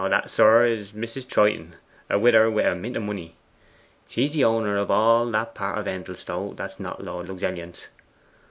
'That, 0.09 0.31
sir, 0.31 0.65
is 0.65 0.93
Mrs. 0.93 1.27
Troyton, 1.29 1.73
a 2.09 2.17
widder 2.17 2.49
wi' 2.49 2.63
a 2.63 2.73
mint 2.73 2.97
o' 2.97 2.99
money. 2.99 3.35
She's 4.07 4.33
the 4.33 4.43
owner 4.43 4.75
of 4.75 4.89
all 4.89 5.27
that 5.29 5.53
part 5.53 5.77
of 5.77 5.85
Endelstow 5.87 6.55
that 6.55 6.71
is 6.71 6.79
not 6.79 7.03
Lord 7.03 7.27
Luxellian's. 7.27 7.85